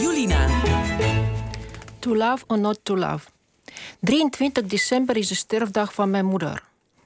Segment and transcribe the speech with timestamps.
[0.00, 0.46] Julina.
[1.98, 3.26] To love or not to love.
[4.00, 6.62] 23 december is de sterfdag van mijn moeder.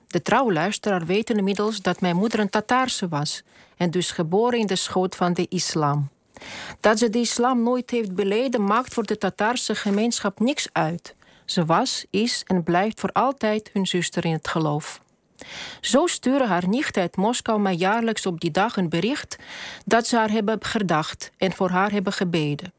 [0.06, 3.43] De trouwe luisteraar weet inmiddels dat mijn moeder een Tataarse was
[3.76, 6.08] en dus geboren in de schoot van de islam.
[6.80, 11.14] Dat ze de islam nooit heeft beleden maakt voor de Tataarse gemeenschap niks uit.
[11.45, 15.00] Ze was, is en blijft voor altijd hun zuster in het geloof.
[15.80, 19.36] Zo sturen haar nicht uit Moskou mij jaarlijks op die dag een bericht
[19.85, 22.72] dat ze haar hebben gedacht en voor haar hebben gebeden.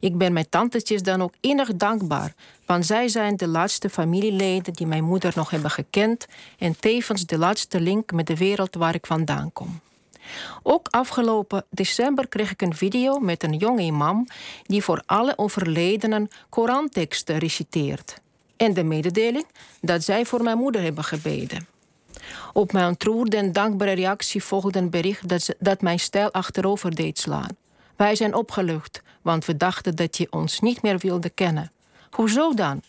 [0.00, 2.34] Ik ben mijn tantetjes dan ook innig dankbaar,
[2.66, 6.26] want zij zijn de laatste familieleden die mijn moeder nog hebben gekend
[6.58, 9.80] en tevens de laatste link met de wereld waar ik vandaan kom.
[10.62, 14.26] Ook afgelopen december kreeg ik een video met een jonge imam
[14.62, 18.20] die voor alle overledenen Koranteksten reciteert.
[18.56, 19.46] En de mededeling
[19.80, 21.66] dat zij voor mijn moeder hebben gebeden.
[22.52, 27.18] Op mijn ontroerde en dankbare reactie volgde een bericht dat, dat mijn stijl achterover deed
[27.18, 27.56] slaan.
[27.96, 31.72] Wij zijn opgelucht, want we dachten dat je ons niet meer wilde kennen.
[32.10, 32.82] Hoezo dan?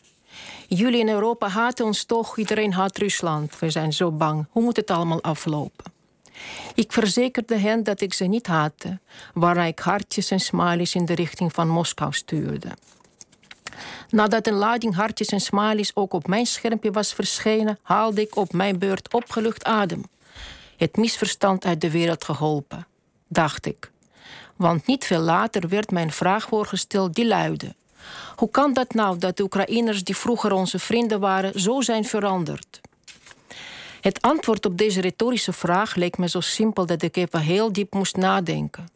[0.68, 3.60] Jullie in Europa haten ons toch, iedereen haat Rusland.
[3.60, 4.46] We zijn zo bang.
[4.50, 5.86] Hoe moet het allemaal aflopen?
[6.76, 9.00] Ik verzekerde hen dat ik ze niet haatte,
[9.34, 12.70] waarna ik hartjes en smileys in de richting van Moskou stuurde.
[14.10, 18.54] Nadat een lading hartjes en smileys ook op mijn schermpje was verschenen, haalde ik op
[18.54, 20.04] mijn beurt opgelucht adem.
[20.78, 22.88] Het misverstand uit de wereld geholpen,
[23.28, 23.91] dacht ik.
[24.62, 27.76] Want niet veel later werd mijn vraag voorgesteld die luidde:
[28.36, 32.82] Hoe kan dat nou dat de Oekraïners die vroeger onze vrienden waren, zo zijn veranderd?
[34.02, 37.94] Het antwoord op deze retorische vraag leek me zo simpel dat ik even heel diep
[37.94, 38.90] moest nadenken.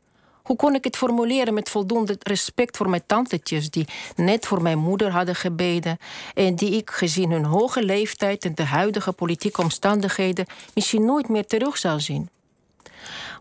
[0.43, 4.79] Hoe kon ik het formuleren met voldoende respect voor mijn tantetjes, die net voor mijn
[4.79, 5.97] moeder hadden gebeden
[6.33, 11.45] en die ik, gezien hun hoge leeftijd en de huidige politieke omstandigheden, misschien nooit meer
[11.45, 12.29] terug zou zien?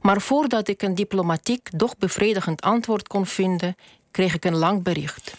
[0.03, 3.77] Maar voordat ik een diplomatiek, doch bevredigend antwoord kon vinden,
[4.11, 5.35] kreeg ik een lang bericht.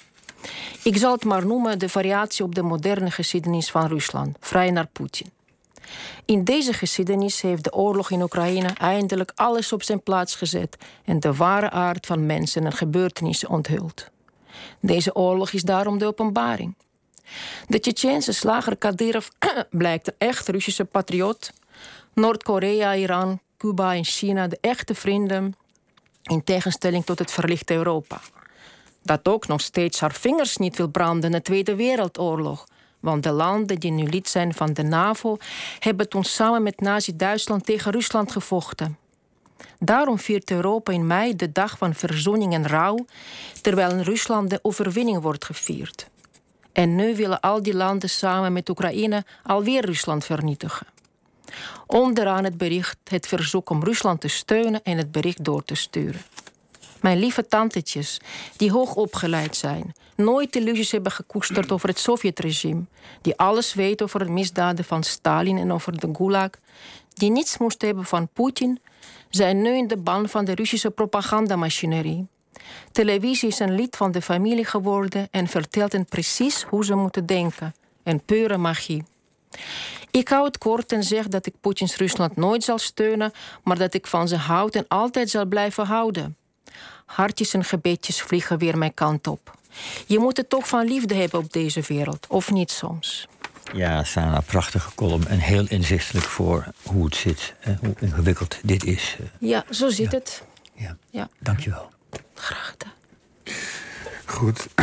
[0.84, 4.88] Ik zal het maar noemen de variatie op de moderne geschiedenis van Rusland, vrij naar
[4.88, 5.34] Poetin.
[6.26, 11.20] In deze geschiedenis heeft de oorlog in Oekraïne eindelijk alles op zijn plaats gezet en
[11.20, 14.10] de ware aard van mensen en gebeurtenissen onthuld.
[14.80, 16.76] Deze oorlog is daarom de openbaring.
[17.68, 19.28] De Tsjetsjeense slager Kadyrov
[19.70, 21.52] blijkt een echt Russische patriot.
[22.14, 25.56] Noord-Korea, Iran, Cuba en China de echte vrienden,
[26.24, 28.22] in tegenstelling tot het verlichte Europa.
[29.04, 32.68] Dat ook nog steeds haar vingers niet wil branden in de Tweede Wereldoorlog
[33.00, 35.38] want de landen die nu lid zijn van de NAVO
[35.80, 38.98] hebben toen samen met Nazi-Duitsland tegen Rusland gevochten.
[39.80, 43.06] Daarom viert Europa in mei de dag van verzoening en rouw,
[43.62, 46.08] terwijl in Rusland de overwinning wordt gevierd.
[46.72, 50.88] En nu willen al die landen samen met Oekraïne alweer Rusland vernietigen.
[51.88, 56.22] Onderaan het bericht het verzoek om Rusland te steunen en het bericht door te sturen.
[57.02, 58.20] Mijn lieve tantetjes,
[58.58, 62.84] die hoog opgeleid zijn, nooit illusies hebben gekoesterd over het Sovjetregime,
[63.22, 66.50] die alles weten over de misdaden van Stalin en over de Gulag,
[67.14, 68.80] die niets moesten hebben van Poetin,
[69.30, 72.28] zijn nu in de ban van de Russische propagandamachinerie.
[72.92, 77.26] Televisie is een lid van de familie geworden en vertelt hen precies hoe ze moeten
[77.26, 77.76] denken.
[78.04, 79.04] Een pure magie.
[80.16, 83.32] Ik hou het kort en zeg dat ik Poetins Rusland nooit zal steunen,
[83.64, 86.38] maar dat ik van ze houd en altijd zal blijven houden.
[87.06, 89.58] Hartjes en gebedjes vliegen weer mijn kant op.
[90.06, 93.28] Je moet het toch van liefde hebben op deze wereld, of niet soms?
[93.74, 95.28] Ja, Sana, prachtige column.
[95.28, 97.54] En heel inzichtelijk voor hoe het zit.
[97.60, 99.18] Hè, hoe ingewikkeld dit is.
[99.40, 100.44] Ja, zo zit het.
[100.74, 100.98] Ja.
[101.10, 101.30] ja.
[101.40, 101.90] Dankjewel.
[102.34, 102.94] Graag gedaan.
[104.26, 104.68] Goed.